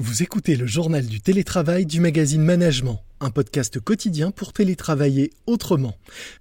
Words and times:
Vous 0.00 0.22
écoutez 0.22 0.56
le 0.56 0.66
journal 0.66 1.04
du 1.04 1.20
télétravail 1.20 1.84
du 1.84 2.00
magazine 2.00 2.42
Management, 2.42 3.02
un 3.20 3.28
podcast 3.28 3.78
quotidien 3.80 4.30
pour 4.30 4.54
télétravailler 4.54 5.30
autrement. 5.46 5.94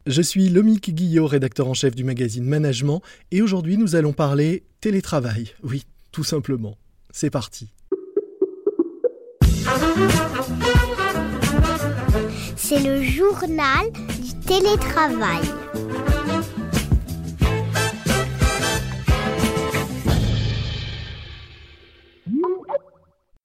Je 0.06 0.22
suis 0.22 0.48
Lomique 0.48 0.96
Guillot, 0.96 1.28
rédacteur 1.28 1.68
en 1.68 1.74
chef 1.74 1.94
du 1.94 2.06
magazine 2.06 2.46
Management, 2.46 3.02
et 3.32 3.42
aujourd'hui 3.42 3.76
nous 3.76 3.98
allons 3.98 4.14
parler 4.14 4.64
télétravail. 4.80 5.52
Oui, 5.62 5.84
tout 6.14 6.24
simplement. 6.24 6.78
C'est 7.12 7.30
parti. 7.30 7.68
C'est 12.56 12.80
le 12.80 13.04
journal 13.04 13.92
du 14.24 14.40
télétravail. 14.48 15.42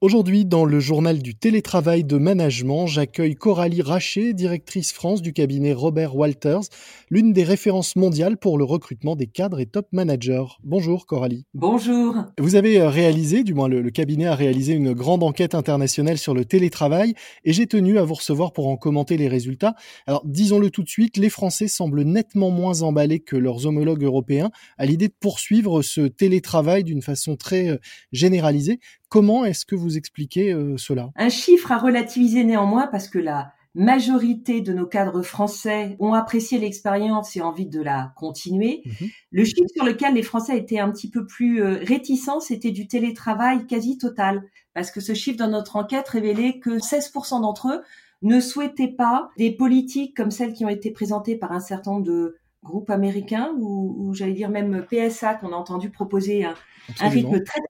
Aujourd'hui, 0.05 0.45
dans 0.45 0.65
le 0.65 0.79
journal 0.79 1.17
du 1.23 1.33
télétravail 1.33 2.03
de 2.03 2.17
management, 2.17 2.85
j'accueille 2.85 3.33
Coralie 3.33 3.81
Raché, 3.81 4.35
directrice 4.35 4.93
France 4.93 5.23
du 5.23 5.33
cabinet 5.33 5.73
Robert 5.73 6.15
Walters, 6.15 6.61
l'une 7.09 7.33
des 7.33 7.43
références 7.43 7.95
mondiales 7.95 8.37
pour 8.37 8.59
le 8.59 8.65
recrutement 8.65 9.15
des 9.15 9.25
cadres 9.25 9.59
et 9.59 9.65
top 9.65 9.87
managers. 9.93 10.45
Bonjour 10.63 11.07
Coralie. 11.07 11.47
Bonjour. 11.55 12.17
Vous 12.37 12.53
avez 12.53 12.79
euh, 12.79 12.87
réalisé, 12.87 13.43
du 13.43 13.55
moins 13.55 13.67
le, 13.67 13.81
le, 13.81 13.89
cabinet 13.89 14.27
a 14.27 14.35
réalisé 14.35 14.73
une 14.73 14.93
grande 14.93 15.23
enquête 15.23 15.55
internationale 15.55 16.19
sur 16.19 16.35
le 16.35 16.45
télétravail 16.45 17.15
et 17.43 17.51
j'ai 17.51 17.65
tenu 17.65 17.97
à 17.97 18.03
vous 18.03 18.13
recevoir 18.13 18.53
pour 18.53 18.67
en 18.67 18.77
commenter 18.77 19.17
les 19.17 19.27
résultats. 19.27 19.73
Alors 20.05 20.21
disons-le 20.23 20.69
tout 20.69 20.83
de 20.83 20.87
suite, 20.87 21.17
les 21.17 21.31
Français 21.31 21.67
semblent 21.67 22.03
nettement 22.03 22.51
moins 22.51 22.83
emballés 22.83 23.21
que 23.21 23.37
leurs 23.37 23.65
homologues 23.65 24.03
européens 24.03 24.51
à 24.77 24.85
l'idée 24.85 25.07
de 25.07 25.15
poursuivre 25.19 25.81
ce 25.81 26.01
télétravail 26.01 26.83
d'une 26.83 27.01
façon 27.01 27.35
très 27.35 27.69
euh, 27.69 27.77
généralisée. 28.11 28.79
Comment 29.09 29.45
est-ce 29.45 29.65
que 29.65 29.75
vous 29.75 29.97
expliquez 29.97 30.51
euh, 30.51 30.77
cela? 30.77 31.11
Un 31.15 31.29
chiffre 31.29 31.71
à 31.71 31.77
relativiser 31.77 32.43
néanmoins 32.43 32.87
parce 32.87 33.07
que 33.07 33.19
la 33.19 33.53
majorité 33.75 34.61
de 34.61 34.73
nos 34.73 34.85
cadres 34.85 35.21
français 35.21 35.97
ont 35.99 36.13
apprécié 36.13 36.57
l'expérience 36.57 37.35
et 37.35 37.41
envie 37.41 37.67
de 37.67 37.81
la 37.81 38.13
continuer. 38.15 38.81
Mmh. 38.85 39.05
Le 39.31 39.43
chiffre 39.43 39.69
sur 39.73 39.83
lequel 39.83 40.13
les 40.13 40.23
Français 40.23 40.57
étaient 40.57 40.79
un 40.79 40.89
petit 40.91 41.09
peu 41.09 41.25
plus 41.25 41.61
euh, 41.61 41.79
réticents, 41.83 42.39
c'était 42.39 42.71
du 42.71 42.87
télétravail 42.87 43.67
quasi 43.67 43.97
total. 43.97 44.43
Parce 44.73 44.91
que 44.91 45.01
ce 45.01 45.13
chiffre 45.13 45.37
dans 45.37 45.49
notre 45.49 45.75
enquête 45.75 46.07
révélait 46.07 46.59
que 46.59 46.79
16% 46.79 47.41
d'entre 47.41 47.67
eux 47.67 47.81
ne 48.21 48.39
souhaitaient 48.39 48.95
pas 48.95 49.29
des 49.37 49.51
politiques 49.51 50.15
comme 50.15 50.31
celles 50.31 50.53
qui 50.53 50.65
ont 50.65 50.69
été 50.69 50.91
présentées 50.91 51.35
par 51.35 51.51
un 51.51 51.59
certain 51.59 51.91
nombre 51.91 52.05
de 52.05 52.37
groupes 52.63 52.89
américains 52.89 53.53
ou, 53.59 53.95
ou 53.97 54.13
j'allais 54.13 54.33
dire 54.33 54.49
même 54.49 54.85
PSA 54.89 55.35
qu'on 55.35 55.53
a 55.53 55.55
entendu 55.55 55.91
proposer 55.91 56.45
un, 56.45 56.55
un 56.99 57.09
rythme 57.09 57.43
très 57.43 57.61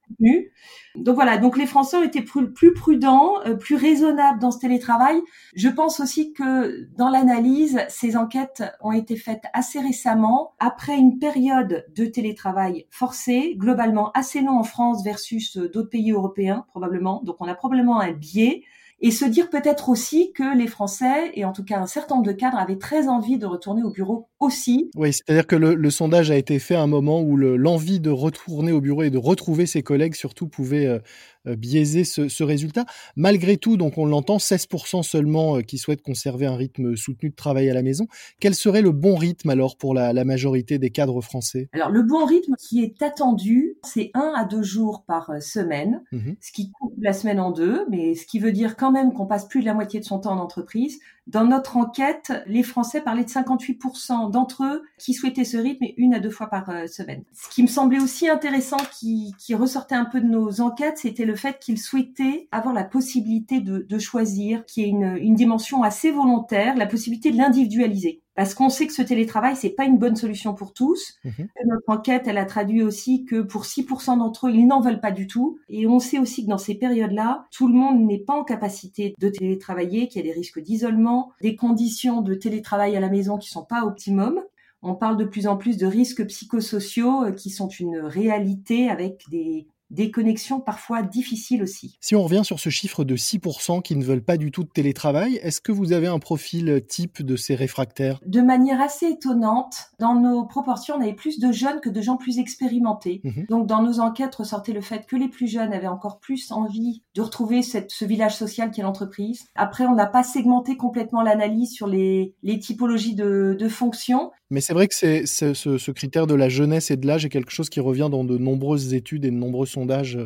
Donc 0.95 1.15
voilà, 1.15 1.37
donc 1.37 1.57
les 1.57 1.65
Français 1.65 1.97
ont 1.97 2.03
été 2.03 2.21
plus, 2.21 2.51
plus 2.53 2.73
prudents, 2.73 3.33
euh, 3.45 3.55
plus 3.55 3.75
raisonnables 3.75 4.39
dans 4.39 4.51
ce 4.51 4.59
télétravail. 4.59 5.21
Je 5.55 5.67
pense 5.67 5.99
aussi 5.99 6.33
que 6.33 6.87
dans 6.97 7.09
l'analyse, 7.09 7.79
ces 7.89 8.15
enquêtes 8.15 8.63
ont 8.81 8.91
été 8.91 9.17
faites 9.17 9.43
assez 9.53 9.79
récemment, 9.79 10.53
après 10.59 10.95
une 10.95 11.19
période 11.19 11.85
de 11.95 12.05
télétravail 12.05 12.87
forcé, 12.89 13.55
globalement 13.57 14.11
assez 14.11 14.41
long 14.41 14.57
en 14.57 14.63
France 14.63 15.03
versus 15.03 15.57
euh, 15.57 15.69
d'autres 15.69 15.89
pays 15.89 16.11
européens 16.11 16.65
probablement. 16.69 17.21
Donc 17.23 17.37
on 17.39 17.47
a 17.47 17.55
probablement 17.55 17.99
un 17.99 18.11
biais 18.11 18.63
et 19.05 19.11
se 19.11 19.23
dire 19.23 19.51
peut-être 19.51 19.89
aussi 19.89 20.33
que 20.33 20.57
les 20.57 20.65
Français, 20.65 21.29
et 21.35 21.45
en 21.45 21.53
tout 21.53 21.63
cas 21.63 21.77
un 21.77 21.85
certain 21.85 22.15
nombre 22.15 22.25
de 22.25 22.31
cadres, 22.31 22.57
avaient 22.57 22.79
très 22.79 23.07
envie 23.07 23.37
de 23.37 23.45
retourner 23.45 23.83
au 23.83 23.91
bureau 23.91 24.29
aussi. 24.39 24.89
Oui, 24.95 25.13
c'est-à-dire 25.13 25.45
que 25.45 25.55
le, 25.55 25.89
sondage 25.91 26.31
a 26.31 26.35
été 26.35 26.57
fait 26.57 26.73
à 26.73 26.81
un 26.81 26.87
moment 26.87 27.21
où 27.21 27.37
l'envie 27.37 27.99
de 27.99 28.09
retourner 28.09 28.71
au 28.71 28.81
bureau 28.81 29.03
et 29.03 29.11
de 29.11 29.19
retrouver 29.19 29.67
ses 29.67 29.83
collègues 29.83 30.15
surtout 30.15 30.47
pouvait 30.47 30.87
euh, 30.87 30.97
biaiser 31.45 32.03
ce, 32.03 32.27
ce, 32.27 32.43
résultat. 32.43 32.85
Malgré 33.15 33.57
tout, 33.57 33.77
donc 33.77 33.97
on 33.97 34.05
l'entend, 34.05 34.37
16% 34.37 35.03
seulement 35.03 35.57
euh, 35.57 35.61
qui 35.61 35.77
souhaitent 35.77 36.01
conserver 36.01 36.45
un 36.45 36.55
rythme 36.55 36.95
soutenu 36.95 37.29
de 37.29 37.35
travail 37.35 37.69
à 37.69 37.73
la 37.73 37.81
maison. 37.81 38.07
Quel 38.39 38.55
serait 38.55 38.81
le 38.81 38.91
bon 38.91 39.15
rythme 39.15 39.49
alors 39.49 39.77
pour 39.77 39.93
la, 39.93 40.13
la 40.13 40.25
majorité 40.25 40.79
des 40.79 40.89
cadres 40.89 41.21
français? 41.21 41.69
Alors 41.73 41.89
le 41.89 42.03
bon 42.03 42.25
rythme 42.25 42.55
qui 42.57 42.83
est 42.83 43.01
attendu, 43.01 43.77
c'est 43.83 44.11
un 44.13 44.33
à 44.35 44.45
deux 44.45 44.63
jours 44.63 45.03
par 45.05 45.29
euh, 45.29 45.39
semaine, 45.39 46.01
mmh. 46.11 46.31
ce 46.39 46.51
qui 46.51 46.71
coupe 46.71 46.93
la 46.99 47.13
semaine 47.13 47.39
en 47.39 47.51
deux, 47.51 47.85
mais 47.89 48.15
ce 48.15 48.25
qui 48.25 48.39
veut 48.39 48.51
dire 48.51 48.75
quand 48.75 48.91
même 48.91 49.13
qu'on 49.13 49.27
passe 49.27 49.47
plus 49.47 49.61
de 49.61 49.65
la 49.65 49.73
moitié 49.73 49.99
de 49.99 50.05
son 50.05 50.19
temps 50.19 50.33
en 50.33 50.39
entreprise. 50.39 50.99
Dans 51.27 51.43
notre 51.43 51.77
enquête, 51.77 52.33
les 52.45 52.61
Français 52.61 53.01
parlaient 53.01 53.23
de 53.23 53.29
58% 53.29 54.29
d'entre 54.29 54.63
eux 54.63 54.83
qui 54.99 55.13
souhaitaient 55.13 55.43
ce 55.43 55.57
rythme 55.57 55.85
une 55.97 56.13
à 56.13 56.19
deux 56.19 56.29
fois 56.29 56.47
par 56.47 56.67
semaine. 56.87 57.23
Ce 57.33 57.49
qui 57.49 57.63
me 57.63 57.67
semblait 57.67 57.99
aussi 57.99 58.29
intéressant, 58.29 58.77
qui, 58.91 59.33
ressortait 59.55 59.95
un 59.95 60.05
peu 60.05 60.21
de 60.21 60.27
nos 60.27 60.61
enquêtes, 60.61 60.99
c'était 60.99 61.25
le 61.25 61.35
fait 61.35 61.59
qu'ils 61.59 61.79
souhaitaient 61.79 62.47
avoir 62.51 62.73
la 62.73 62.83
possibilité 62.83 63.59
de, 63.59 63.99
choisir, 63.99 64.65
qui 64.65 64.83
est 64.83 64.89
une 64.89 65.35
dimension 65.35 65.81
assez 65.81 66.11
volontaire, 66.11 66.75
la 66.75 66.85
possibilité 66.85 67.31
de 67.31 67.37
l'individualiser 67.37 68.21
parce 68.35 68.53
qu'on 68.53 68.69
sait 68.69 68.87
que 68.87 68.93
ce 68.93 69.01
télétravail 69.01 69.55
c'est 69.55 69.69
pas 69.69 69.85
une 69.85 69.97
bonne 69.97 70.15
solution 70.15 70.53
pour 70.53 70.73
tous. 70.73 71.15
Mmh. 71.23 71.29
Notre 71.65 71.89
enquête, 71.89 72.23
elle 72.27 72.37
a 72.37 72.45
traduit 72.45 72.83
aussi 72.83 73.25
que 73.25 73.41
pour 73.41 73.63
6% 73.63 74.17
d'entre 74.17 74.47
eux, 74.47 74.51
ils 74.51 74.67
n'en 74.67 74.81
veulent 74.81 74.99
pas 74.99 75.11
du 75.11 75.27
tout. 75.27 75.57
Et 75.69 75.87
on 75.87 75.99
sait 75.99 76.19
aussi 76.19 76.45
que 76.45 76.49
dans 76.49 76.57
ces 76.57 76.75
périodes-là, 76.75 77.45
tout 77.51 77.67
le 77.67 77.73
monde 77.73 78.01
n'est 78.01 78.19
pas 78.19 78.33
en 78.33 78.43
capacité 78.43 79.15
de 79.19 79.29
télétravailler, 79.29 80.07
qu'il 80.07 80.25
y 80.25 80.29
a 80.29 80.33
des 80.33 80.37
risques 80.37 80.59
d'isolement, 80.59 81.31
des 81.41 81.55
conditions 81.55 82.21
de 82.21 82.35
télétravail 82.35 82.95
à 82.95 82.99
la 82.99 83.09
maison 83.09 83.37
qui 83.37 83.49
sont 83.49 83.65
pas 83.65 83.83
optimum. 83.83 84.41
On 84.81 84.93
parle 84.93 85.17
de 85.17 85.25
plus 85.25 85.47
en 85.47 85.57
plus 85.57 85.77
de 85.77 85.87
risques 85.87 86.25
psychosociaux 86.27 87.23
euh, 87.23 87.31
qui 87.31 87.49
sont 87.49 87.67
une 87.67 87.97
réalité 87.97 88.89
avec 88.89 89.23
des 89.29 89.67
des 89.89 90.11
connexions 90.11 90.59
parfois 90.59 91.01
difficiles 91.01 91.63
aussi. 91.63 91.97
Si 92.01 92.15
on 92.15 92.23
revient 92.23 92.43
sur 92.43 92.59
ce 92.59 92.69
chiffre 92.69 93.03
de 93.03 93.15
6% 93.15 93.81
qui 93.81 93.95
ne 93.95 94.03
veulent 94.03 94.23
pas 94.23 94.37
du 94.37 94.51
tout 94.51 94.63
de 94.63 94.69
télétravail, 94.69 95.35
est-ce 95.43 95.61
que 95.61 95.71
vous 95.71 95.93
avez 95.93 96.07
un 96.07 96.19
profil 96.19 96.81
type 96.87 97.21
de 97.21 97.35
ces 97.35 97.55
réfractaires? 97.55 98.19
De 98.25 98.41
manière 98.41 98.81
assez 98.81 99.07
étonnante, 99.07 99.75
dans 99.99 100.15
nos 100.15 100.45
proportions, 100.45 100.95
on 100.95 101.01
avait 101.01 101.13
plus 101.13 101.39
de 101.39 101.51
jeunes 101.51 101.79
que 101.81 101.89
de 101.89 102.01
gens 102.01 102.17
plus 102.17 102.39
expérimentés. 102.39 103.21
Mmh. 103.23 103.43
Donc 103.49 103.67
dans 103.67 103.81
nos 103.81 103.99
enquêtes 103.99 104.35
ressortait 104.35 104.73
le 104.73 104.81
fait 104.81 105.05
que 105.05 105.15
les 105.15 105.29
plus 105.29 105.47
jeunes 105.47 105.73
avaient 105.73 105.87
encore 105.87 106.19
plus 106.19 106.51
envie 106.51 107.03
de 107.13 107.21
retrouver 107.21 107.61
cette, 107.61 107.91
ce 107.91 108.05
village 108.05 108.35
social 108.35 108.71
qui 108.71 108.81
est 108.81 108.83
l'entreprise. 108.83 109.45
Après, 109.55 109.85
on 109.85 109.95
n'a 109.95 110.05
pas 110.05 110.23
segmenté 110.23 110.77
complètement 110.77 111.21
l'analyse 111.21 111.71
sur 111.71 111.87
les, 111.87 112.35
les 112.43 112.59
typologies 112.59 113.15
de, 113.15 113.55
de 113.57 113.69
fonctions, 113.69 114.31
mais 114.49 114.61
c'est 114.61 114.73
vrai 114.73 114.87
que 114.87 114.95
c'est, 114.95 115.25
ce, 115.25 115.91
critère 115.91 116.27
de 116.27 116.35
la 116.35 116.49
jeunesse 116.49 116.91
et 116.91 116.97
de 116.97 117.07
l'âge 117.07 117.25
est 117.25 117.29
quelque 117.29 117.51
chose 117.51 117.69
qui 117.69 117.79
revient 117.79 118.09
dans 118.11 118.23
de 118.23 118.37
nombreuses 118.37 118.93
études 118.93 119.25
et 119.25 119.31
de 119.31 119.35
nombreux 119.35 119.65
sondages 119.65 120.17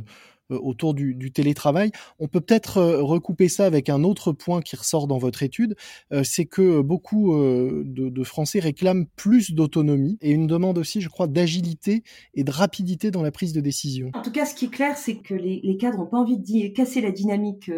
euh, 0.52 0.60
autour 0.60 0.94
du, 0.94 1.32
télétravail. 1.32 1.92
On 2.18 2.28
peut 2.28 2.42
peut-être 2.42 2.78
euh, 2.78 3.04
recouper 3.04 3.50
ça 3.50 3.66
avec 3.66 3.88
un 3.88 4.04
autre 4.04 4.32
point 4.32 4.62
qui 4.62 4.76
ressort 4.76 5.08
dans 5.08 5.18
votre 5.18 5.44
étude, 5.44 5.76
euh, 6.12 6.24
c'est 6.24 6.46
que 6.46 6.82
beaucoup 6.82 7.36
de, 7.36 8.24
Français 8.24 8.60
réclament 8.60 9.06
plus 9.16 9.54
d'autonomie 9.54 10.18
et 10.22 10.32
une 10.32 10.46
demande 10.46 10.78
aussi, 10.78 11.02
je 11.02 11.08
crois, 11.08 11.28
d'agilité 11.28 12.04
et 12.34 12.44
de 12.44 12.52
rapidité 12.52 13.12
dans 13.12 13.24
la 13.24 13.32
prise 13.32 13.54
de 13.54 13.62
décision. 13.62 14.12
En 14.14 14.22
tout 14.22 14.32
cas, 14.32 14.46
ce 14.46 14.54
qui 14.54 14.66
est 14.66 14.70
clair, 14.70 14.98
c'est 14.98 15.16
que 15.18 15.34
les, 15.34 15.78
cadres 15.78 15.98
n'ont 15.98 16.06
pas 16.06 16.18
envie 16.18 16.38
de 16.38 16.68
casser 16.74 17.00
la 17.00 17.12
dynamique 17.12 17.72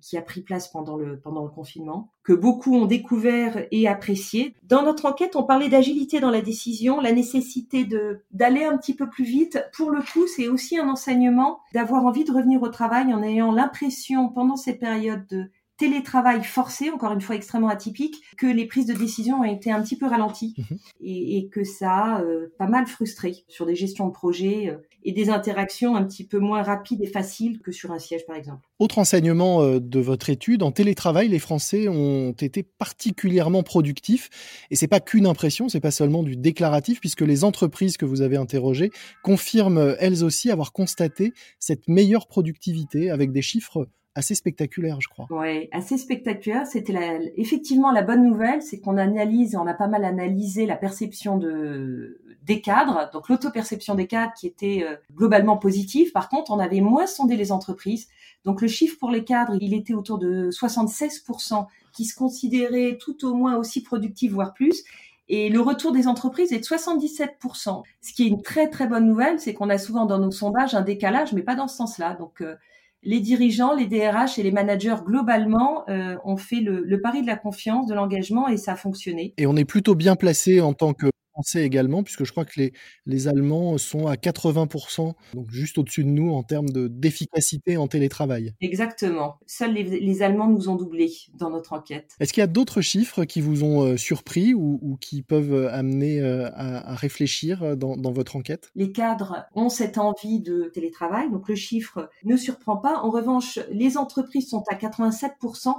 qui 0.00 0.16
a 0.16 0.22
pris 0.22 0.42
place 0.42 0.68
pendant 0.68 0.96
le 0.96 1.18
confinement, 1.48 2.11
que 2.24 2.32
beaucoup 2.32 2.74
ont 2.74 2.86
découvert 2.86 3.66
et 3.70 3.88
apprécié. 3.88 4.54
Dans 4.62 4.82
notre 4.82 5.06
enquête, 5.06 5.36
on 5.36 5.42
parlait 5.42 5.68
d'agilité 5.68 6.20
dans 6.20 6.30
la 6.30 6.40
décision, 6.40 7.00
la 7.00 7.12
nécessité 7.12 7.84
de 7.84 8.20
d'aller 8.30 8.64
un 8.64 8.76
petit 8.76 8.94
peu 8.94 9.08
plus 9.08 9.24
vite. 9.24 9.64
Pour 9.76 9.90
le 9.90 10.00
coup, 10.00 10.26
c'est 10.26 10.48
aussi 10.48 10.78
un 10.78 10.88
enseignement 10.88 11.60
d'avoir 11.74 12.04
envie 12.04 12.24
de 12.24 12.32
revenir 12.32 12.62
au 12.62 12.68
travail 12.68 13.12
en 13.12 13.22
ayant 13.22 13.52
l'impression 13.52 14.28
pendant 14.28 14.56
cette 14.56 14.80
période 14.80 15.26
de 15.28 15.50
télétravail 15.82 16.44
forcé, 16.44 16.90
encore 16.90 17.12
une 17.12 17.20
fois 17.20 17.34
extrêmement 17.34 17.68
atypique, 17.68 18.22
que 18.38 18.46
les 18.46 18.66
prises 18.66 18.86
de 18.86 18.92
décision 18.92 19.40
ont 19.40 19.44
été 19.44 19.72
un 19.72 19.82
petit 19.82 19.96
peu 19.96 20.06
ralenties. 20.06 20.54
Mmh 20.56 20.74
et, 21.04 21.38
et, 21.38 21.48
que 21.48 21.64
ça 21.64 21.90
a 21.92 22.22
euh, 22.22 22.52
pas 22.58 22.68
mal 22.68 22.86
frustré 22.86 23.44
sur 23.48 23.66
des 23.66 23.74
gestions 23.74 24.06
de 24.06 24.12
projets 24.12 24.68
euh, 24.68 24.76
et 25.04 25.10
des 25.10 25.30
interactions 25.30 25.96
un 25.96 26.04
petit 26.04 26.24
peu 26.24 26.38
moins 26.38 26.62
rapides 26.62 27.02
et 27.02 27.06
faciles 27.06 27.60
que 27.60 27.72
sur 27.72 27.90
un 27.90 27.98
siège 27.98 28.24
par 28.24 28.36
exemple. 28.36 28.68
Autre 28.78 28.98
enseignement 28.98 29.62
euh, 29.62 29.80
de 29.80 29.98
votre 29.98 30.30
étude, 30.30 30.62
en 30.62 30.70
télétravail, 30.70 31.26
les 31.28 31.40
Français 31.40 31.88
ont 31.88 32.30
été 32.32 32.62
particulièrement 32.62 33.64
productifs. 33.64 34.30
Et 34.70 34.76
c'est 34.76 34.86
pas 34.86 35.00
qu'une 35.00 35.26
impression, 35.26 35.68
c'est 35.68 35.80
pas 35.80 35.90
seulement 35.90 36.22
du 36.22 36.36
déclaratif 36.36 37.00
puisque 37.00 37.22
les 37.22 37.42
entreprises 37.42 37.96
que 37.96 38.04
vous 38.04 38.22
avez 38.22 38.36
interrogées 38.36 38.92
confirment 39.24 39.96
elles 39.98 40.22
aussi 40.22 40.52
avoir 40.52 40.72
constaté 40.72 41.32
cette 41.58 41.88
meilleure 41.88 42.28
productivité 42.28 43.10
avec 43.10 43.32
des 43.32 43.42
chiffres 43.42 43.88
assez 44.14 44.34
spectaculaire, 44.34 45.00
je 45.00 45.08
crois. 45.08 45.26
Oui, 45.30 45.68
assez 45.72 45.96
spectaculaire. 45.96 46.66
C'était 46.66 46.92
la, 46.92 47.18
effectivement 47.36 47.90
la 47.90 48.02
bonne 48.02 48.24
nouvelle, 48.24 48.62
c'est 48.62 48.80
qu'on 48.80 48.96
analyse, 48.96 49.56
on 49.56 49.66
a 49.66 49.74
pas 49.74 49.88
mal 49.88 50.04
analysé 50.04 50.66
la 50.66 50.76
perception 50.76 51.38
de 51.38 52.18
des 52.44 52.60
cadres, 52.60 53.08
donc 53.12 53.28
l'auto-perception 53.28 53.94
des 53.94 54.08
cadres 54.08 54.32
qui 54.34 54.48
était 54.48 54.84
euh, 54.84 54.96
globalement 55.14 55.56
positive. 55.56 56.10
Par 56.10 56.28
contre, 56.28 56.50
on 56.50 56.58
avait 56.58 56.80
moins 56.80 57.06
sondé 57.06 57.36
les 57.36 57.52
entreprises. 57.52 58.08
Donc 58.44 58.60
le 58.60 58.68
chiffre 58.68 58.98
pour 58.98 59.10
les 59.10 59.24
cadres, 59.24 59.56
il 59.60 59.74
était 59.74 59.94
autour 59.94 60.18
de 60.18 60.50
76% 60.50 61.66
qui 61.92 62.04
se 62.04 62.16
considéraient 62.16 62.98
tout 63.00 63.24
au 63.24 63.34
moins 63.34 63.56
aussi 63.56 63.82
productifs, 63.82 64.32
voire 64.32 64.54
plus. 64.54 64.82
Et 65.28 65.50
le 65.50 65.60
retour 65.60 65.92
des 65.92 66.08
entreprises 66.08 66.52
est 66.52 66.58
de 66.58 66.64
77%. 66.64 67.82
Ce 68.00 68.12
qui 68.12 68.24
est 68.24 68.26
une 68.26 68.42
très 68.42 68.68
très 68.68 68.88
bonne 68.88 69.06
nouvelle, 69.06 69.38
c'est 69.38 69.54
qu'on 69.54 69.70
a 69.70 69.78
souvent 69.78 70.04
dans 70.04 70.18
nos 70.18 70.32
sondages 70.32 70.74
un 70.74 70.82
décalage, 70.82 71.32
mais 71.32 71.42
pas 71.42 71.54
dans 71.54 71.68
ce 71.68 71.76
sens-là. 71.76 72.14
Donc 72.14 72.40
euh, 72.40 72.56
les 73.02 73.20
dirigeants, 73.20 73.74
les 73.74 73.86
DRH 73.86 74.38
et 74.38 74.42
les 74.42 74.52
managers 74.52 74.96
globalement 75.04 75.84
euh, 75.88 76.16
ont 76.24 76.36
fait 76.36 76.60
le, 76.60 76.82
le 76.84 77.00
pari 77.00 77.22
de 77.22 77.26
la 77.26 77.36
confiance, 77.36 77.86
de 77.86 77.94
l'engagement 77.94 78.48
et 78.48 78.56
ça 78.56 78.72
a 78.72 78.76
fonctionné. 78.76 79.34
Et 79.38 79.46
on 79.46 79.56
est 79.56 79.64
plutôt 79.64 79.94
bien 79.94 80.16
placé 80.16 80.60
en 80.60 80.72
tant 80.72 80.92
que 80.94 81.11
Français 81.32 81.64
également, 81.64 82.02
puisque 82.02 82.24
je 82.24 82.30
crois 82.30 82.44
que 82.44 82.60
les, 82.60 82.72
les 83.06 83.28
Allemands 83.28 83.78
sont 83.78 84.06
à 84.06 84.14
80%, 84.14 85.14
donc 85.34 85.50
juste 85.50 85.78
au-dessus 85.78 86.04
de 86.04 86.10
nous 86.10 86.30
en 86.30 86.42
termes 86.42 86.68
de, 86.68 86.88
d'efficacité 86.88 87.76
en 87.76 87.88
télétravail. 87.88 88.54
Exactement. 88.60 89.38
Seuls 89.46 89.72
les, 89.72 89.82
les, 89.82 90.22
Allemands 90.22 90.48
nous 90.48 90.68
ont 90.68 90.76
doublés 90.76 91.12
dans 91.34 91.50
notre 91.50 91.72
enquête. 91.72 92.14
Est-ce 92.20 92.32
qu'il 92.32 92.42
y 92.42 92.44
a 92.44 92.48
d'autres 92.48 92.80
chiffres 92.80 93.24
qui 93.24 93.40
vous 93.40 93.64
ont 93.64 93.82
euh, 93.82 93.96
surpris 93.96 94.54
ou, 94.54 94.78
ou, 94.82 94.96
qui 94.96 95.22
peuvent 95.22 95.54
euh, 95.54 95.72
amener 95.72 96.20
euh, 96.20 96.48
à, 96.54 96.92
à, 96.92 96.94
réfléchir 96.94 97.76
dans, 97.76 97.96
dans, 97.96 98.12
votre 98.12 98.36
enquête? 98.36 98.70
Les 98.74 98.92
cadres 98.92 99.46
ont 99.54 99.68
cette 99.68 99.98
envie 99.98 100.40
de 100.40 100.70
télétravail, 100.74 101.30
donc 101.30 101.48
le 101.48 101.54
chiffre 101.54 102.10
ne 102.24 102.36
surprend 102.36 102.76
pas. 102.76 103.00
En 103.02 103.10
revanche, 103.10 103.58
les 103.70 103.96
entreprises 103.96 104.48
sont 104.48 104.64
à 104.70 104.74
87% 104.74 105.74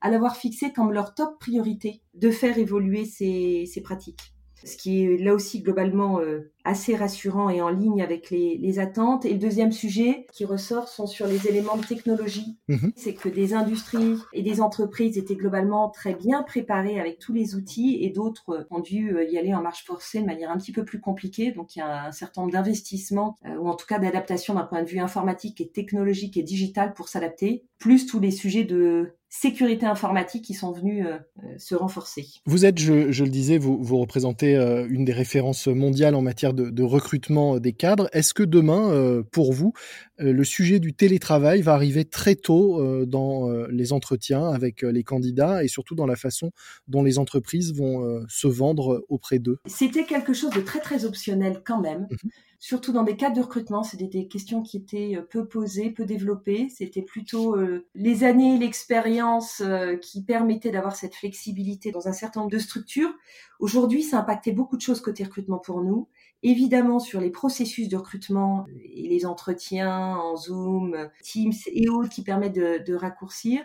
à 0.00 0.10
l'avoir 0.10 0.36
fixé 0.36 0.72
comme 0.72 0.92
leur 0.92 1.14
top 1.14 1.38
priorité 1.38 2.02
de 2.14 2.30
faire 2.30 2.58
évoluer 2.58 3.04
ces, 3.04 3.64
ces 3.66 3.80
pratiques 3.80 4.35
ce 4.66 4.76
qui 4.76 5.04
est 5.04 5.16
là 5.18 5.34
aussi 5.34 5.60
globalement 5.60 6.20
euh, 6.20 6.50
assez 6.64 6.96
rassurant 6.96 7.48
et 7.48 7.62
en 7.62 7.68
ligne 7.68 8.02
avec 8.02 8.30
les, 8.30 8.58
les, 8.58 8.78
attentes. 8.78 9.24
Et 9.24 9.32
le 9.32 9.38
deuxième 9.38 9.72
sujet 9.72 10.26
qui 10.32 10.44
ressort 10.44 10.88
sont 10.88 11.06
sur 11.06 11.26
les 11.26 11.46
éléments 11.46 11.76
de 11.76 11.86
technologie. 11.86 12.58
Mmh. 12.68 12.88
C'est 12.96 13.14
que 13.14 13.28
des 13.28 13.54
industries 13.54 14.16
et 14.32 14.42
des 14.42 14.60
entreprises 14.60 15.16
étaient 15.16 15.36
globalement 15.36 15.88
très 15.90 16.14
bien 16.14 16.42
préparées 16.42 16.98
avec 16.98 17.18
tous 17.18 17.32
les 17.32 17.54
outils 17.54 17.98
et 18.02 18.10
d'autres 18.10 18.66
ont 18.70 18.80
dû 18.80 19.16
euh, 19.16 19.24
y 19.24 19.38
aller 19.38 19.54
en 19.54 19.62
marche 19.62 19.84
forcée 19.84 20.20
de 20.20 20.26
manière 20.26 20.50
un 20.50 20.58
petit 20.58 20.72
peu 20.72 20.84
plus 20.84 21.00
compliquée. 21.00 21.52
Donc 21.52 21.76
il 21.76 21.78
y 21.78 21.82
a 21.82 22.06
un 22.06 22.12
certain 22.12 22.40
nombre 22.40 22.52
d'investissements 22.52 23.36
euh, 23.46 23.56
ou 23.56 23.68
en 23.68 23.74
tout 23.74 23.86
cas 23.86 23.98
d'adaptation 23.98 24.54
d'un 24.54 24.64
point 24.64 24.82
de 24.82 24.88
vue 24.88 24.98
informatique 24.98 25.60
et 25.60 25.68
technologique 25.68 26.36
et 26.36 26.42
digital 26.42 26.92
pour 26.94 27.08
s'adapter, 27.08 27.64
plus 27.78 28.06
tous 28.06 28.18
les 28.18 28.32
sujets 28.32 28.64
de 28.64 29.14
sécurité 29.40 29.86
informatique 29.86 30.44
qui 30.44 30.54
sont 30.54 30.72
venus 30.72 31.06
euh, 31.06 31.18
se 31.58 31.74
renforcer. 31.74 32.26
Vous 32.46 32.64
êtes, 32.64 32.78
je, 32.78 32.92
le 32.92 33.30
disais, 33.30 33.58
vous, 33.58 33.98
représentez 33.98 34.56
euh, 34.56 34.86
une 34.88 35.04
des 35.04 35.12
références 35.12 35.66
mondiales 35.66 36.14
en 36.14 36.22
matière 36.22 36.54
de, 36.54 36.82
recrutement 36.82 37.58
des 37.58 37.72
cadres. 37.72 38.08
Est-ce 38.12 38.32
que 38.32 38.42
demain, 38.42 38.90
euh, 38.90 39.22
pour 39.22 39.52
vous, 39.52 39.72
le 40.18 40.44
sujet 40.44 40.80
du 40.80 40.94
télétravail 40.94 41.62
va 41.62 41.74
arriver 41.74 42.04
très 42.04 42.34
tôt 42.34 43.04
dans 43.06 43.50
les 43.68 43.92
entretiens 43.92 44.48
avec 44.48 44.82
les 44.82 45.02
candidats 45.02 45.62
et 45.62 45.68
surtout 45.68 45.94
dans 45.94 46.06
la 46.06 46.16
façon 46.16 46.52
dont 46.88 47.02
les 47.02 47.18
entreprises 47.18 47.74
vont 47.74 48.24
se 48.28 48.46
vendre 48.46 49.04
auprès 49.08 49.38
d'eux 49.38 49.58
C'était 49.66 50.04
quelque 50.04 50.32
chose 50.32 50.50
de 50.50 50.60
très 50.60 50.80
très 50.80 51.04
optionnel 51.04 51.62
quand 51.64 51.80
même. 51.80 52.08
Mmh 52.10 52.28
surtout 52.58 52.92
dans 52.92 53.02
des 53.02 53.16
cadres 53.16 53.36
de 53.36 53.42
recrutement, 53.42 53.82
c'était 53.82 54.06
des 54.06 54.28
questions 54.28 54.62
qui 54.62 54.78
étaient 54.78 55.16
euh, 55.16 55.22
peu 55.22 55.46
posées, 55.46 55.90
peu 55.90 56.04
développées. 56.04 56.68
C'était 56.74 57.02
plutôt 57.02 57.56
euh, 57.56 57.86
les 57.94 58.24
années, 58.24 58.58
l'expérience 58.58 59.62
euh, 59.64 59.96
qui 59.96 60.22
permettaient 60.22 60.70
d'avoir 60.70 60.96
cette 60.96 61.14
flexibilité 61.14 61.90
dans 61.92 62.08
un 62.08 62.12
certain 62.12 62.40
nombre 62.40 62.52
de 62.52 62.58
structures. 62.58 63.12
Aujourd'hui, 63.58 64.02
ça 64.02 64.18
impactait 64.18 64.52
beaucoup 64.52 64.76
de 64.76 64.82
choses 64.82 65.00
côté 65.00 65.24
recrutement 65.24 65.58
pour 65.58 65.82
nous. 65.82 66.08
Évidemment, 66.42 66.98
sur 66.98 67.20
les 67.20 67.30
processus 67.30 67.88
de 67.88 67.96
recrutement 67.96 68.66
et 68.82 69.08
les 69.08 69.26
entretiens 69.26 70.16
en 70.16 70.36
Zoom, 70.36 71.08
Teams 71.22 71.52
et 71.66 71.88
autres 71.88 72.10
qui 72.10 72.22
permettent 72.22 72.54
de, 72.54 72.82
de 72.86 72.94
raccourcir. 72.94 73.64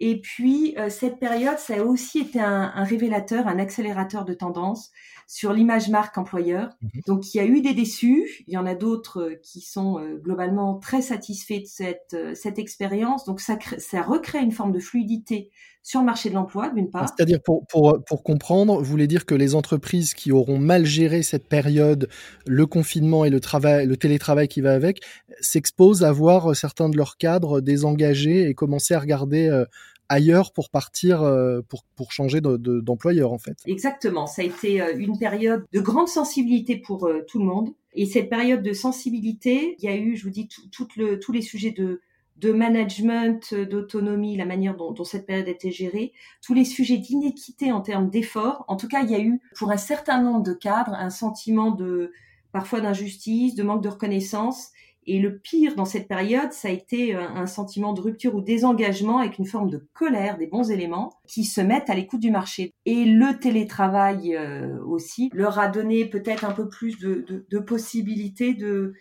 Et 0.00 0.20
puis, 0.20 0.76
cette 0.88 1.18
période, 1.18 1.58
ça 1.58 1.76
a 1.76 1.82
aussi 1.82 2.20
été 2.20 2.40
un, 2.40 2.72
un 2.74 2.84
révélateur, 2.84 3.48
un 3.48 3.58
accélérateur 3.58 4.24
de 4.24 4.34
tendance 4.34 4.90
sur 5.26 5.52
l'image 5.52 5.88
marque 5.88 6.16
employeur. 6.18 6.70
Mhm. 6.82 7.00
Donc 7.06 7.34
il 7.34 7.38
y 7.38 7.40
a 7.40 7.44
eu 7.44 7.60
des 7.60 7.74
déçus, 7.74 8.44
il 8.46 8.54
y 8.54 8.56
en 8.56 8.66
a 8.66 8.74
d'autres 8.74 9.20
euh, 9.20 9.40
qui 9.42 9.60
sont 9.60 9.98
euh, 9.98 10.16
globalement 10.16 10.78
très 10.78 11.02
satisfaits 11.02 11.60
de 11.60 11.66
cette, 11.66 12.14
euh, 12.14 12.34
cette 12.34 12.58
expérience. 12.58 13.24
Donc 13.24 13.40
ça, 13.40 13.58
ça 13.78 14.02
recrée 14.02 14.38
une 14.38 14.52
forme 14.52 14.72
de 14.72 14.78
fluidité 14.78 15.50
sur 15.82 16.00
le 16.00 16.06
marché 16.06 16.30
de 16.30 16.34
l'emploi, 16.34 16.70
d'une 16.70 16.90
part. 16.90 17.08
C'est-à-dire, 17.08 17.40
pour, 17.40 17.64
pour, 17.68 18.02
pour 18.04 18.24
comprendre, 18.24 18.78
vous 18.78 18.84
voulez 18.84 19.06
dire 19.06 19.24
que 19.24 19.36
les 19.36 19.54
entreprises 19.54 20.14
qui 20.14 20.32
auront 20.32 20.58
mal 20.58 20.84
géré 20.84 21.22
cette 21.22 21.48
période, 21.48 22.08
le 22.44 22.66
confinement 22.66 23.24
et 23.24 23.30
le, 23.30 23.38
travail, 23.38 23.86
le 23.86 23.96
télétravail 23.96 24.48
qui 24.48 24.60
va 24.60 24.72
avec, 24.72 25.00
s'exposent 25.40 26.02
à 26.02 26.10
voir 26.10 26.56
certains 26.56 26.88
de 26.88 26.96
leurs 26.96 27.18
cadres 27.18 27.60
désengagés 27.60 28.48
et 28.48 28.54
commencer 28.54 28.94
à 28.94 28.98
regarder 28.98 29.64
ailleurs 30.08 30.52
pour 30.52 30.70
partir, 30.70 31.22
euh, 31.22 31.60
pour, 31.68 31.84
pour 31.96 32.12
changer 32.12 32.40
d'employeur 32.40 33.32
en 33.32 33.38
fait. 33.38 33.58
Exactement, 33.66 34.26
ça 34.26 34.42
a 34.42 34.44
été 34.44 34.80
euh, 34.80 34.96
une 34.96 35.18
période 35.18 35.64
de 35.72 35.80
grande 35.80 36.08
sensibilité 36.08 36.76
pour 36.76 37.06
euh, 37.06 37.24
tout 37.26 37.38
le 37.38 37.44
monde. 37.44 37.70
Et 37.94 38.06
cette 38.06 38.28
période 38.28 38.62
de 38.62 38.72
sensibilité, 38.72 39.76
il 39.78 39.84
y 39.84 39.88
a 39.88 39.96
eu, 39.96 40.16
je 40.16 40.24
vous 40.24 40.30
dis, 40.30 40.48
tout, 40.70 40.88
le, 40.96 41.18
tous 41.18 41.32
les 41.32 41.40
sujets 41.40 41.70
de, 41.70 42.02
de 42.36 42.52
management, 42.52 43.54
d'autonomie, 43.54 44.36
la 44.36 44.44
manière 44.44 44.76
dont, 44.76 44.92
dont, 44.92 45.04
cette 45.04 45.26
période 45.26 45.48
été 45.48 45.70
gérée, 45.70 46.12
tous 46.42 46.52
les 46.52 46.66
sujets 46.66 46.98
d'inéquité 46.98 47.72
en 47.72 47.80
termes 47.80 48.10
d'efforts. 48.10 48.66
En 48.68 48.76
tout 48.76 48.88
cas, 48.88 49.02
il 49.02 49.10
y 49.10 49.14
a 49.14 49.20
eu, 49.20 49.40
pour 49.56 49.70
un 49.70 49.78
certain 49.78 50.20
nombre 50.20 50.42
de 50.42 50.52
cadres, 50.52 50.92
un 50.92 51.08
sentiment 51.08 51.70
de 51.70 52.12
parfois 52.52 52.82
d'injustice, 52.82 53.54
de 53.54 53.62
manque 53.62 53.82
de 53.82 53.88
reconnaissance 53.88 54.72
et 55.06 55.20
le 55.20 55.38
pire 55.38 55.76
dans 55.76 55.84
cette 55.84 56.08
période, 56.08 56.52
ça 56.52 56.68
a 56.68 56.70
été 56.72 57.14
euh, 57.14 57.20
un 57.20 57.46
sentiment 57.46 57.92
de 57.92 58.00
rupture 58.00 58.34
ou 58.34 58.40
désengagement 58.40 59.18
avec 59.18 59.38
une 59.38 59.46
forme 59.46 59.70
de 59.70 59.86
colère 59.94 60.36
des 60.36 60.48
bons 60.48 60.70
éléments 60.70 61.12
qui 61.26 61.44
se 61.44 61.60
mettent 61.60 61.90
à 61.90 61.94
l'écoute 61.94 62.20
du 62.20 62.30
marché. 62.30 62.72
Et 62.86 63.04
le 63.04 63.38
télétravail 63.38 64.34
euh, 64.34 64.82
aussi 64.84 65.30
leur 65.32 65.58
a 65.58 65.68
donné 65.68 66.06
peut-être 66.06 66.44
un 66.44 66.52
peu 66.52 66.68
plus 66.68 66.98
de, 66.98 67.24
de, 67.28 67.46
de 67.48 67.58
possibilités 67.58 68.54
de, 68.54 68.94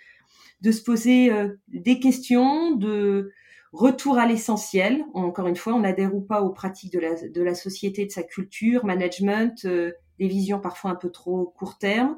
de 0.61 0.71
se 0.71 0.83
poser 0.83 1.31
euh, 1.31 1.55
des 1.69 1.99
questions, 1.99 2.75
de 2.75 3.31
retour 3.73 4.19
à 4.19 4.27
l'essentiel. 4.27 5.03
Encore 5.15 5.47
une 5.47 5.55
fois, 5.55 5.73
on 5.73 5.83
adhère 5.83 6.13
ou 6.13 6.21
pas 6.21 6.41
aux 6.41 6.51
pratiques 6.51 6.93
de 6.93 6.99
la, 6.99 7.15
de 7.27 7.41
la 7.41 7.55
société, 7.55 8.05
de 8.05 8.11
sa 8.11 8.23
culture, 8.23 8.85
management, 8.85 9.65
des 9.65 10.27
visions 10.27 10.59
parfois 10.59 10.91
un 10.91 10.95
peu 10.95 11.09
trop 11.09 11.53
court 11.57 11.77
terme 11.77 12.17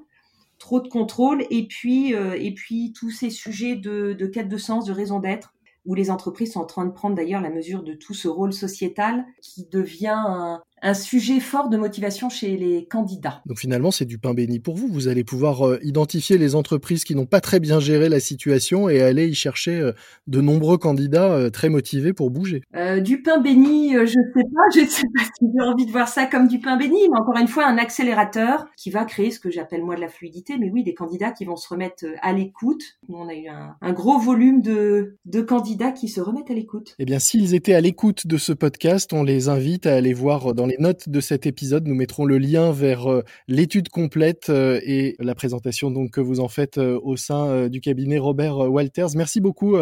trop 0.59 0.79
de 0.79 0.87
contrôle 0.87 1.45
et 1.49 1.67
puis 1.67 2.15
euh, 2.15 2.35
et 2.37 2.53
puis 2.53 2.93
tous 2.93 3.11
ces 3.11 3.29
sujets 3.29 3.75
de, 3.75 4.13
de 4.13 4.25
quête 4.27 4.49
de 4.49 4.57
sens, 4.57 4.85
de 4.85 4.93
raison 4.93 5.19
d'être 5.19 5.53
où 5.85 5.95
les 5.95 6.11
entreprises 6.11 6.53
sont 6.53 6.59
en 6.59 6.65
train 6.65 6.85
de 6.85 6.91
prendre 6.91 7.15
d'ailleurs 7.15 7.41
la 7.41 7.49
mesure 7.49 7.81
de 7.81 7.93
tout 7.93 8.13
ce 8.13 8.27
rôle 8.27 8.51
sociétal 8.51 9.25
qui 9.41 9.67
devient 9.71 10.59
un 10.81 10.93
sujet 10.93 11.39
fort 11.39 11.69
de 11.69 11.77
motivation 11.77 12.29
chez 12.29 12.57
les 12.57 12.85
candidats. 12.85 13.41
Donc 13.45 13.59
finalement, 13.59 13.91
c'est 13.91 14.05
du 14.05 14.17
pain 14.17 14.33
béni 14.33 14.59
pour 14.59 14.75
vous. 14.75 14.87
Vous 14.87 15.07
allez 15.07 15.23
pouvoir 15.23 15.67
euh, 15.67 15.79
identifier 15.83 16.37
les 16.37 16.55
entreprises 16.55 17.03
qui 17.03 17.15
n'ont 17.15 17.25
pas 17.25 17.41
très 17.41 17.59
bien 17.59 17.79
géré 17.79 18.09
la 18.09 18.19
situation 18.19 18.89
et 18.89 19.01
aller 19.01 19.27
y 19.27 19.33
chercher 19.33 19.79
euh, 19.79 19.91
de 20.27 20.41
nombreux 20.41 20.77
candidats 20.77 21.31
euh, 21.31 21.49
très 21.49 21.69
motivés 21.69 22.13
pour 22.13 22.29
bouger. 22.29 22.61
Euh, 22.75 22.99
du 22.99 23.21
pain 23.21 23.39
béni, 23.39 23.93
je 23.93 24.05
sais 24.05 24.43
pas, 24.53 24.69
je 24.75 24.85
sais 24.87 25.07
pas 25.15 25.23
si 25.23 25.45
j'ai 25.53 25.63
envie 25.63 25.85
de 25.85 25.91
voir 25.91 26.07
ça 26.07 26.25
comme 26.25 26.47
du 26.47 26.59
pain 26.59 26.77
béni, 26.77 26.99
mais 27.11 27.19
encore 27.19 27.37
une 27.37 27.47
fois, 27.47 27.65
un 27.65 27.77
accélérateur 27.77 28.67
qui 28.77 28.91
va 28.91 29.05
créer 29.05 29.31
ce 29.31 29.39
que 29.39 29.49
j'appelle 29.49 29.83
moi 29.83 29.95
de 29.95 30.01
la 30.01 30.09
fluidité. 30.09 30.57
Mais 30.59 30.69
oui, 30.69 30.83
des 30.83 30.93
candidats 30.93 31.31
qui 31.31 31.45
vont 31.45 31.55
se 31.55 31.67
remettre 31.67 32.05
à 32.21 32.33
l'écoute. 32.33 32.83
Nous, 33.09 33.17
on 33.17 33.27
a 33.27 33.33
eu 33.33 33.47
un, 33.47 33.75
un 33.81 33.93
gros 33.93 34.19
volume 34.19 34.61
de, 34.61 35.17
de 35.25 35.41
candidats 35.41 35.91
qui 35.91 36.07
se 36.07 36.21
remettent 36.21 36.51
à 36.51 36.53
l'écoute. 36.53 36.95
Eh 36.99 37.05
bien, 37.05 37.19
s'ils 37.19 37.55
étaient 37.55 37.73
à 37.73 37.81
l'écoute 37.81 38.27
de 38.27 38.37
ce 38.37 38.53
podcast, 38.53 39.13
on 39.13 39.23
les 39.23 39.49
invite 39.49 39.87
à 39.87 39.95
aller 39.95 40.13
voir 40.13 40.53
dans 40.53 40.66
les 40.67 40.77
notes 40.77 41.09
de 41.09 41.19
cet 41.19 41.45
épisode, 41.45 41.87
nous 41.87 41.95
mettrons 41.95 42.25
le 42.25 42.37
lien 42.37 42.71
vers 42.71 43.09
euh, 43.11 43.23
l'étude 43.47 43.89
complète 43.89 44.49
euh, 44.49 44.79
et 44.83 45.15
la 45.19 45.35
présentation 45.35 45.91
donc 45.91 46.11
que 46.11 46.21
vous 46.21 46.39
en 46.39 46.47
faites 46.47 46.77
euh, 46.77 46.99
au 47.03 47.15
sein 47.15 47.67
du 47.69 47.81
cabinet 47.81 48.17
Robert 48.17 48.57
Walters. 48.57 49.15
Merci 49.15 49.41
beaucoup 49.41 49.77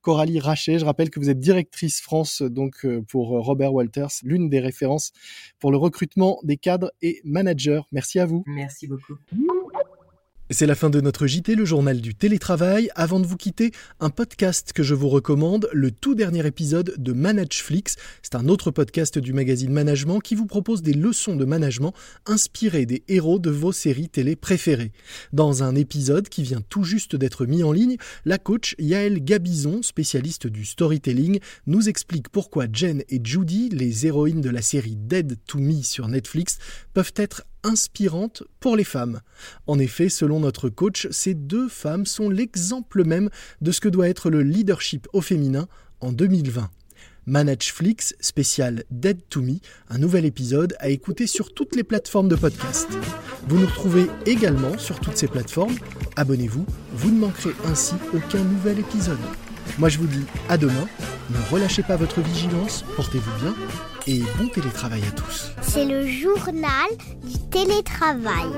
Coralie 0.00 0.40
Rachet. 0.40 0.78
Je 0.78 0.84
rappelle 0.84 1.10
que 1.10 1.20
vous 1.20 1.30
êtes 1.30 1.38
directrice 1.38 2.00
France 2.00 2.42
donc 2.42 2.86
pour 3.08 3.28
Robert 3.28 3.72
Walters, 3.72 4.10
l'une 4.22 4.48
des 4.48 4.60
références 4.60 5.12
pour 5.58 5.70
le 5.70 5.76
recrutement 5.76 6.38
des 6.42 6.56
cadres 6.56 6.92
et 7.02 7.20
managers. 7.24 7.82
Merci 7.92 8.18
à 8.18 8.26
vous. 8.26 8.44
Merci 8.46 8.86
beaucoup. 8.86 9.14
C'est 10.52 10.66
la 10.66 10.74
fin 10.74 10.90
de 10.90 11.00
notre 11.00 11.28
JT, 11.28 11.54
le 11.54 11.64
journal 11.64 12.00
du 12.00 12.12
télétravail. 12.12 12.90
Avant 12.96 13.20
de 13.20 13.26
vous 13.26 13.36
quitter, 13.36 13.70
un 14.00 14.10
podcast 14.10 14.72
que 14.72 14.82
je 14.82 14.96
vous 14.96 15.08
recommande, 15.08 15.68
le 15.72 15.92
tout 15.92 16.16
dernier 16.16 16.44
épisode 16.44 16.92
de 16.98 17.12
Manageflix. 17.12 17.94
C'est 18.20 18.34
un 18.34 18.48
autre 18.48 18.72
podcast 18.72 19.16
du 19.16 19.32
magazine 19.32 19.72
Management 19.72 20.18
qui 20.18 20.34
vous 20.34 20.46
propose 20.46 20.82
des 20.82 20.92
leçons 20.92 21.36
de 21.36 21.44
management 21.44 21.94
inspirées 22.26 22.84
des 22.84 23.04
héros 23.06 23.38
de 23.38 23.48
vos 23.48 23.70
séries 23.70 24.08
télé 24.08 24.34
préférées. 24.34 24.90
Dans 25.32 25.62
un 25.62 25.76
épisode 25.76 26.28
qui 26.28 26.42
vient 26.42 26.62
tout 26.68 26.82
juste 26.82 27.14
d'être 27.14 27.46
mis 27.46 27.62
en 27.62 27.70
ligne, 27.70 27.96
la 28.24 28.38
coach 28.38 28.74
Yael 28.80 29.22
Gabizon, 29.22 29.82
spécialiste 29.84 30.48
du 30.48 30.64
storytelling, 30.64 31.38
nous 31.68 31.88
explique 31.88 32.28
pourquoi 32.28 32.66
Jen 32.72 33.04
et 33.08 33.20
Judy, 33.22 33.68
les 33.68 34.04
héroïnes 34.04 34.40
de 34.40 34.50
la 34.50 34.62
série 34.62 34.96
Dead 34.96 35.38
to 35.46 35.60
Me 35.60 35.80
sur 35.84 36.08
Netflix, 36.08 36.58
peuvent 36.92 37.12
être 37.14 37.44
inspirante 37.62 38.42
pour 38.60 38.76
les 38.76 38.84
femmes. 38.84 39.20
En 39.66 39.78
effet, 39.78 40.08
selon 40.08 40.40
notre 40.40 40.68
coach, 40.68 41.08
ces 41.10 41.34
deux 41.34 41.68
femmes 41.68 42.06
sont 42.06 42.28
l'exemple 42.28 43.04
même 43.04 43.30
de 43.60 43.72
ce 43.72 43.80
que 43.80 43.88
doit 43.88 44.08
être 44.08 44.30
le 44.30 44.42
leadership 44.42 45.08
au 45.12 45.20
féminin 45.20 45.68
en 46.00 46.12
2020. 46.12 46.70
Manageflix 47.26 48.14
spécial 48.20 48.84
Dead 48.90 49.20
to 49.28 49.42
Me, 49.42 49.58
un 49.88 49.98
nouvel 49.98 50.24
épisode 50.24 50.74
à 50.80 50.88
écouter 50.88 51.26
sur 51.26 51.52
toutes 51.52 51.76
les 51.76 51.84
plateformes 51.84 52.28
de 52.28 52.36
podcast. 52.36 52.88
Vous 53.46 53.58
nous 53.58 53.66
retrouvez 53.66 54.06
également 54.26 54.78
sur 54.78 54.98
toutes 55.00 55.16
ces 55.16 55.28
plateformes. 55.28 55.76
Abonnez-vous, 56.16 56.66
vous 56.92 57.10
ne 57.10 57.18
manquerez 57.18 57.54
ainsi 57.66 57.94
aucun 58.14 58.42
nouvel 58.42 58.80
épisode. 58.80 59.18
Moi 59.78 59.88
je 59.88 59.98
vous 59.98 60.06
dis 60.06 60.24
à 60.48 60.56
demain, 60.56 60.88
ne 61.30 61.52
relâchez 61.52 61.82
pas 61.82 61.96
votre 61.96 62.20
vigilance, 62.20 62.84
portez-vous 62.96 63.44
bien 63.44 63.54
et 64.06 64.20
bon 64.38 64.48
télétravail 64.48 65.02
à 65.06 65.10
tous. 65.12 65.52
C'est 65.62 65.84
le 65.84 66.06
journal 66.06 66.88
du 67.24 67.38
télétravail. 67.50 68.48